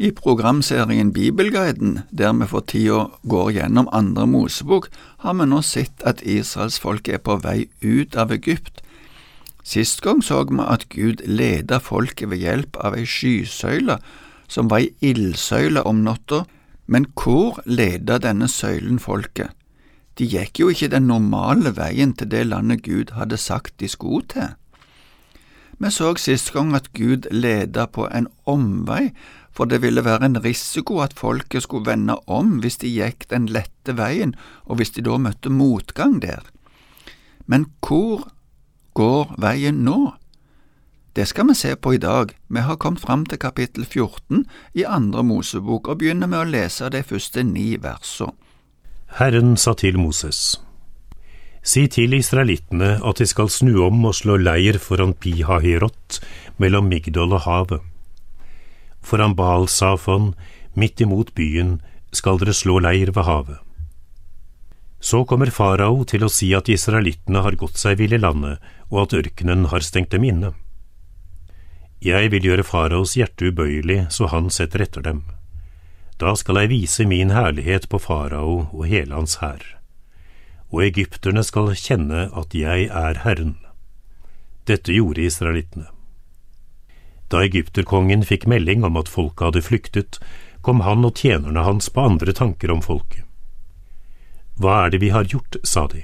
[0.00, 4.86] I programserien Bibelguiden, der vi for tida går gjennom andre Mosebok,
[5.24, 8.78] har vi nå sett at israelsfolket er på vei ut av Egypt.
[9.66, 13.98] Sist gang så vi at Gud leda folket ved hjelp av ei skysøyle
[14.46, 16.44] som var ei ildsøyle om natta,
[16.86, 19.50] men hvor leda denne søylen folket?
[20.14, 24.30] De gikk jo ikke den normale veien til det landet Gud hadde sagt de skulle
[24.30, 24.54] til.
[25.78, 29.10] Vi så sist gang at Gud leda på en omvei,
[29.58, 33.48] for det ville være en risiko at folket skulle vende om hvis de gikk den
[33.50, 34.36] lette veien,
[34.70, 36.46] og hvis de da møtte motgang der.
[37.50, 38.28] Men hvor
[38.94, 40.12] går veien nå?
[41.18, 42.30] Det skal vi se på i dag.
[42.46, 44.44] Vi har kommet fram til kapittel 14
[44.78, 48.36] i andre Mosebok og begynner med å lese de første ni versene.
[49.18, 50.60] Herren sa til Moses,
[51.64, 56.20] Si til israelittene at de skal snu om og slå leir foran Pihahirot
[56.62, 57.82] mellom Migdol og havet.
[59.08, 60.34] Foran Baal Safon,
[60.76, 61.78] midt imot byen,
[62.12, 63.56] skal dere slå leir ved havet.
[65.00, 68.58] Så kommer farao til å si at israelittene har gått seg vill i landet,
[68.90, 70.52] og at ørkenen har stengt dem inne.
[72.04, 75.24] Jeg vil gjøre faraos hjerte ubøyelig så han setter etter dem.
[76.18, 79.62] Da skal jeg vise min herlighet på farao og hele hans hær.
[80.68, 83.56] Og egypterne skal kjenne at jeg er Herren.
[84.68, 85.88] Dette gjorde israelittene.
[87.28, 90.20] Da egypterkongen fikk melding om at folket hadde flyktet,
[90.64, 93.24] kom han og tjenerne hans på andre tanker om folket.
[94.58, 96.02] Hva er det vi har gjort, sa de.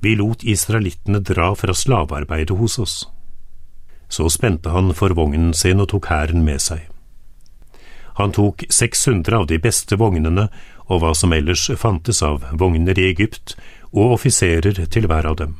[0.00, 2.96] Vi lot israelittene dra fra slavearbeidet hos oss.
[4.08, 6.84] Så spente han for vognen sin og tok hæren med seg.
[8.16, 10.46] Han tok 600 av de beste vognene
[10.86, 13.56] og hva som ellers fantes av vogner i Egypt,
[13.92, 15.56] og offiserer til hver av dem.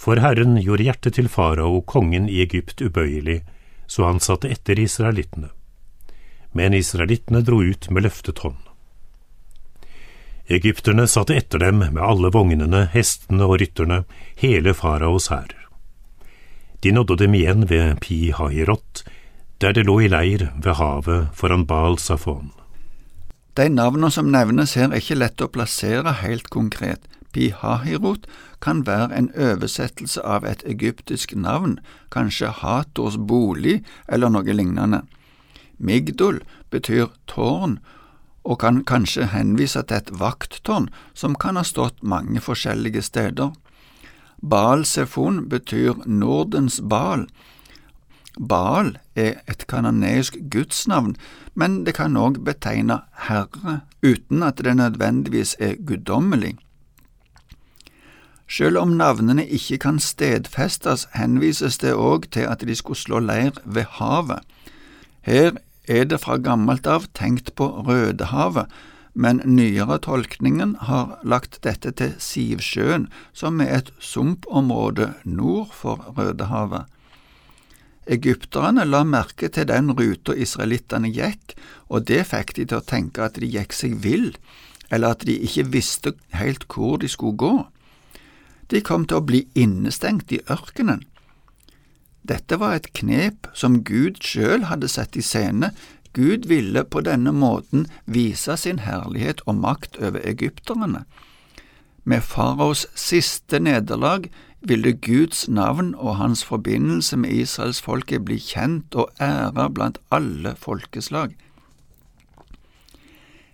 [0.00, 3.42] For Herren gjorde hjertet til farao, kongen i Egypt, ubøyelig,
[3.86, 5.50] så han satte etter israelittene.
[6.56, 8.56] Men israelittene dro ut med løftet hånd.
[10.50, 14.00] Egypterne satte etter dem med alle vognene, hestene og rytterne,
[14.40, 15.52] hele faraos hær.
[16.80, 19.04] De nådde dem igjen ved Pi Hahirot,
[19.60, 22.54] der det lå i leir ved havet foran Baal Safon.
[23.54, 27.04] De navnene som nevnes her, er ikke lett å plassere helt konkret.
[27.32, 28.26] Pi Hahirot
[28.60, 31.78] kan være en oversettelse av et egyptisk navn,
[32.10, 35.04] kanskje Hators bolig eller noe lignende.
[35.78, 37.78] Migdol betyr tårn,
[38.44, 43.52] og kan kanskje henvise til et vakttårn som kan ha stått mange forskjellige steder.
[44.40, 47.26] Baal Sefon betyr Nordens Baal.
[48.38, 51.16] Baal er et kanoneisk gudsnavn,
[51.54, 56.56] men det kan òg betegne herre, uten at det nødvendigvis er guddommelig.
[58.50, 63.54] Selv om navnene ikke kan stedfestes, henvises det òg til at de skulle slå leir
[63.64, 64.42] ved havet.
[65.22, 65.52] Her
[65.86, 68.66] er det fra gammelt av tenkt på Rødehavet,
[69.14, 76.90] men nyere tolkningen har lagt dette til Sivsjøen, som er et sumpområde nord for Rødehavet.
[78.10, 81.54] Egypterne la merke til den ruta israelittene gikk,
[81.86, 84.32] og det fikk de til å tenke at de gikk seg vill,
[84.90, 87.54] eller at de ikke visste helt hvor de skulle gå.
[88.70, 91.02] De kom til å bli innestengt i ørkenen.
[92.22, 95.72] Dette var et knep som Gud sjøl hadde sett i scene
[96.12, 101.04] Gud ville på denne måten vise sin herlighet og makt over egypterne.
[102.04, 104.26] Med faraos siste nederlag
[104.60, 111.36] ville Guds navn og hans forbindelse med israelsfolket bli kjent og æra blant alle folkeslag.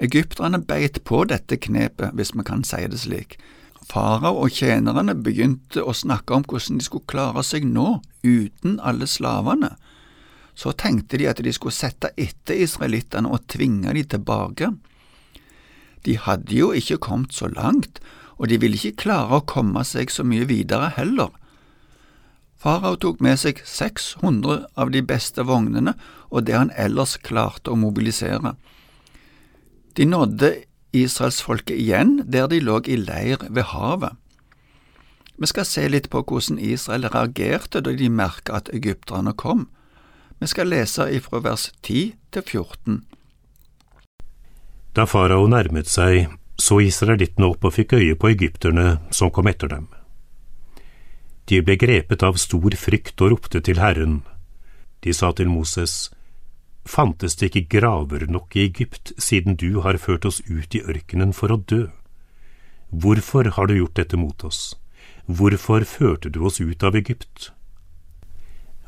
[0.00, 3.36] Egypterne beit på dette knepet, hvis vi kan si det slik.
[3.88, 9.08] Farao og tjenerne begynte å snakke om hvordan de skulle klare seg nå, uten alle
[9.08, 9.76] slavene
[10.58, 14.72] så tenkte de at de skulle sette etter israelittene og tvinge dem tilbake.
[16.02, 18.00] De hadde jo ikke kommet så langt,
[18.38, 21.30] og de ville ikke klare å komme seg så mye videre heller.
[22.58, 25.94] Farao tok med seg 600 av de beste vognene
[26.28, 28.56] og det han ellers klarte å mobilisere.
[29.94, 30.50] De nådde
[30.92, 34.16] israelsfolket igjen der de lå i leir ved havet.
[35.38, 39.68] Vi skal se litt på hvordan Israel reagerte da de merket at egypterne kom.
[40.40, 43.04] Vi skal lese ifra vers 10 til 14.
[44.96, 46.26] Da farao nærmet seg,
[46.58, 49.86] så israelittene opp og fikk øye på egypterne som kom etter dem.
[51.48, 54.20] De ble grepet av stor frykt og ropte til Herren.
[55.06, 56.10] De sa til Moses,
[56.88, 61.34] Fantes det ikke graver nok i Egypt siden du har ført oss ut i ørkenen
[61.36, 61.82] for å dø?
[62.88, 64.72] Hvorfor har du gjort dette mot oss?
[65.26, 67.50] Hvorfor førte du oss ut av Egypt?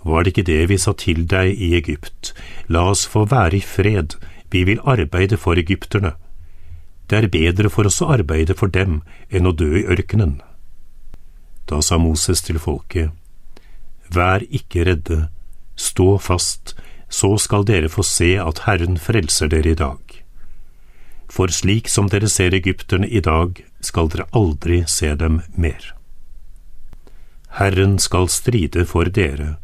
[0.03, 2.33] Var det ikke det vi sa til deg i Egypt,
[2.73, 4.17] la oss få være i fred,
[4.51, 6.15] vi vil arbeide for egypterne.
[7.11, 10.39] Det er bedre for oss å arbeide for dem enn å dø i ørkenen.
[11.69, 13.13] Da sa Moses til folket,
[14.11, 15.29] Vær ikke redde,
[15.77, 16.73] stå fast,
[17.11, 20.01] så skal dere få se at Herren frelser dere i dag.
[21.31, 25.93] For slik som dere ser egypterne i dag, skal dere aldri se dem mer.
[27.59, 29.57] Herren skal stride for dere,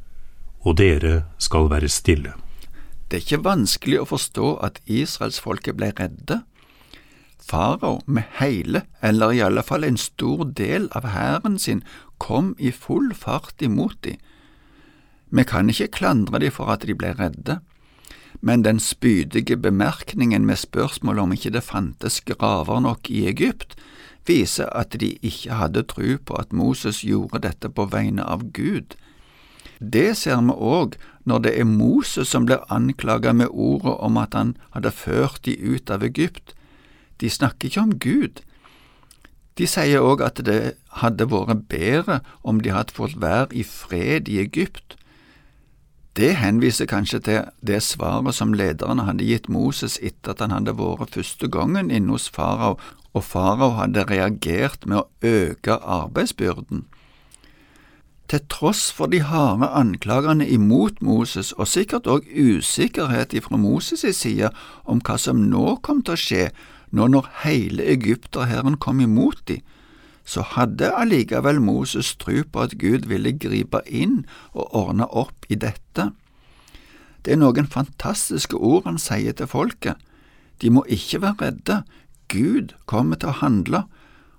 [0.67, 2.35] og dere skal være stille.
[3.07, 6.41] Det er ikke vanskelig å forstå at israelsfolket ble redde.
[7.47, 11.85] Farao med hele, eller i alle fall en stor del av hæren sin,
[12.19, 14.19] kom i full fart imot dem.
[15.37, 17.59] Vi kan ikke klandre dem for at de ble redde,
[18.41, 23.77] men den spydige bemerkningen med spørsmål om ikke det fantes graver nok i Egypt,
[24.27, 28.97] viser at de ikke hadde tro på at Moses gjorde dette på vegne av Gud.
[29.81, 30.97] Det ser vi òg
[31.29, 35.57] når det er Moses som blir anklaget med ordet om at han hadde ført de
[35.61, 36.55] ut av Egypt.
[37.21, 38.41] De snakker ikke om Gud.
[39.59, 44.29] De sier òg at det hadde vært bedre om de hadde fått være i fred
[44.33, 44.97] i Egypt.
[46.17, 50.73] Det henviser kanskje til det svaret som lederne hadde gitt Moses etter at han hadde
[50.79, 52.79] vært første gangen inne hos farao,
[53.13, 56.87] og farao hadde reagert med å øke arbeidsbyrden.
[58.33, 64.51] Til tross for de harde anklagene imot Moses, og sikkert òg usikkerhet fra Moses' side
[64.85, 66.49] om hva som nå kom til å skje,
[66.97, 69.61] nå når hele egypterhæren kom imot dem,
[70.27, 75.55] så hadde allikevel Moses tro på at Gud ville gripe inn og ordne opp i
[75.55, 76.11] dette.
[77.23, 79.95] Det er noen fantastiske ord han sier til folket.
[80.63, 81.83] De må ikke være redde,
[82.29, 83.85] Gud kommer til å handle,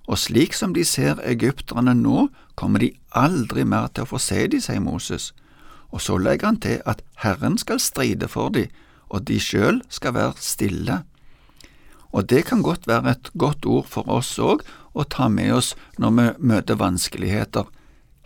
[0.08, 4.46] og slik som de ser egypterne nå, kommer de aldri mer til å få se
[4.52, 5.32] de, sier Moses.
[5.92, 8.66] Og så legger han til at Herren skal stride for de,
[9.08, 11.02] og de sjøl skal være stille.
[12.12, 14.64] Og det kan godt være et godt ord for oss òg
[14.94, 17.68] å ta med oss når vi møter vanskeligheter.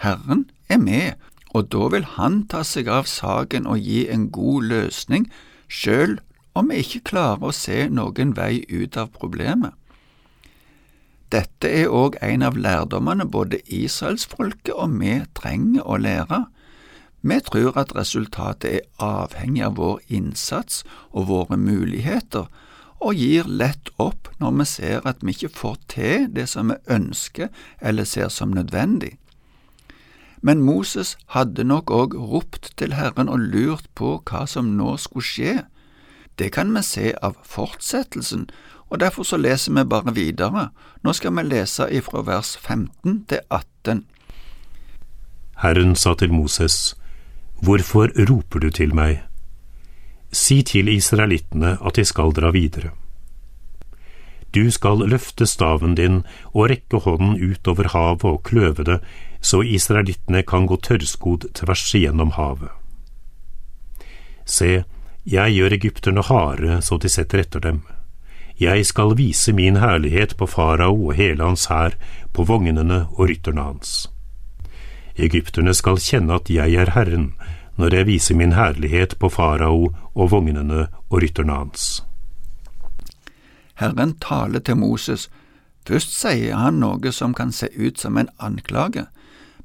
[0.01, 1.13] Herren er med,
[1.53, 5.27] og da vil Han ta seg av saken og gi en god løsning,
[5.67, 6.19] sjøl
[6.53, 9.75] om vi ikke klarer å se noen vei ut av problemet.
[11.31, 16.41] Dette er òg en av lærdommene både israelsfolket og vi trenger å lære.
[17.21, 20.81] Vi tror at resultatet er avhengig av vår innsats
[21.11, 22.49] og våre muligheter,
[23.01, 26.77] og gir lett opp når vi ser at vi ikke får til det som vi
[26.93, 27.49] ønsker
[27.81, 29.17] eller ser som nødvendig.
[30.41, 35.25] Men Moses hadde nok òg ropt til Herren og lurt på hva som nå skulle
[35.25, 35.55] skje.
[36.37, 38.47] Det kan vi se av fortsettelsen,
[38.89, 40.69] og derfor så leser vi bare videre.
[41.03, 44.05] Nå skal vi lese ifra vers 15 til 18.
[45.61, 46.95] Herren sa til Moses,
[47.61, 49.21] Hvorfor roper du til meg?
[50.31, 52.93] Si til israelittene at de skal dra videre.
[54.55, 58.99] Du skal løfte staven din og rekke hånden utover havet og kløve det,
[59.41, 62.71] så israelittene kan gå tørrskodd tvers igjennom havet.
[64.45, 64.83] Se,
[65.25, 67.81] jeg gjør egypterne harde så de setter etter dem.
[68.59, 71.95] Jeg skal vise min herlighet på farao og hele hans hær,
[72.33, 74.09] på vognene og rytterne hans.
[75.15, 77.31] Egypterne skal kjenne at jeg er Herren,
[77.77, 82.03] når jeg viser min herlighet på farao og vognene og rytterne hans.
[83.81, 85.29] Herren taler til Moses.
[85.87, 89.07] Først sier han noe som kan se ut som en anklage,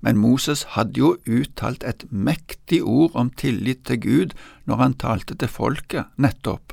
[0.01, 5.37] men Moses hadde jo uttalt et mektig ord om tillit til Gud når han talte
[5.37, 6.73] til folket, nettopp.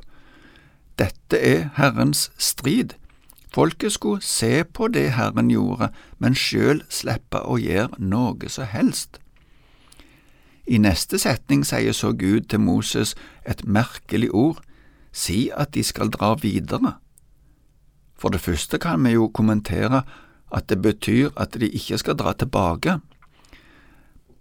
[1.00, 2.94] Dette er Herrens strid.
[3.54, 9.20] Folket skulle se på det Herren gjorde, men sjøl slippe å gjøre noe som helst.
[10.74, 13.14] I neste setning sier så Gud til Moses
[13.46, 14.62] et merkelig ord,
[15.14, 16.96] si at de skal dra videre.
[18.18, 20.02] For det første kan vi jo kommentere
[20.54, 22.98] at det betyr at de ikke skal dra tilbake.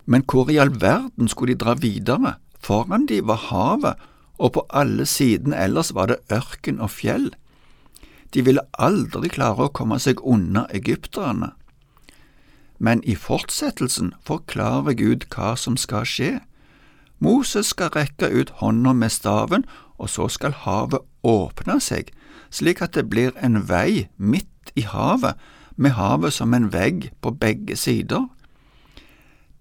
[0.07, 2.37] Men hvor i all verden skulle de dra videre?
[2.59, 3.95] Foran de var havet,
[4.39, 7.29] og på alle sidene ellers var det ørken og fjell.
[8.33, 11.53] De ville aldri klare å komme seg unna egypterne
[12.83, 16.41] men i fortsettelsen forklarer Gud hva som skal skje.
[17.23, 19.63] Moses skal rekke ut hånda med staven,
[20.03, 22.11] og så skal havet åpne seg,
[22.51, 25.39] slik at det blir en vei midt i havet,
[25.77, 28.27] med havet som en vegg på begge sider.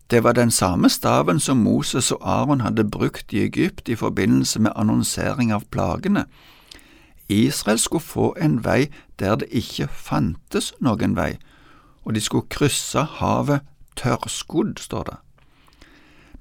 [0.09, 4.59] Det var den samme staven som Moses og Aron hadde brukt i Egypt i forbindelse
[4.59, 6.25] med annonsering av plagene.
[7.29, 11.37] Israel skulle få en vei der det ikke fantes noen vei,
[12.03, 13.61] og de skulle krysse havet
[13.95, 15.17] tørrskodd, står det.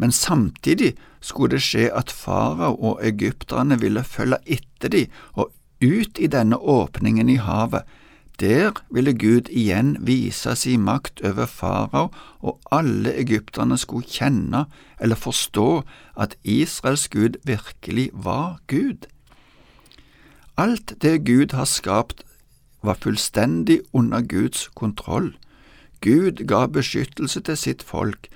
[0.01, 5.53] men samtidig skulle det skje at farao og egypterne ville følge etter de og
[5.85, 7.83] ut i denne åpningen i havet.
[8.41, 12.09] Der ville Gud igjen vise sin makt over farao,
[12.41, 14.65] og alle egypterne skulle kjenne
[15.01, 15.83] eller forstå
[16.17, 19.05] at Israels Gud virkelig var Gud.
[20.57, 22.25] Alt det Gud har skapt,
[22.83, 25.35] var fullstendig under Guds kontroll.
[26.01, 28.29] Gud ga beskyttelse til sitt folk,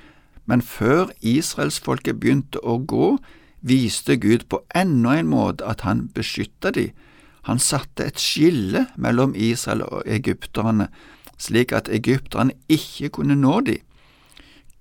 [0.46, 3.16] men før israelsfolket begynte å gå,
[3.64, 6.90] viste Gud på enda en måte at han beskytta de.
[7.48, 10.88] Han satte et skille mellom Israel og egypterne,
[11.40, 13.78] slik at egypterne ikke kunne nå de.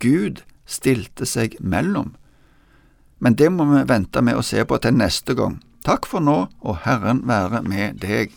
[0.03, 2.13] Gud stilte seg mellom.
[3.19, 5.61] Men det må vi vente med å se på til neste gang.
[5.83, 8.31] Takk for nå, og Herren være med deg.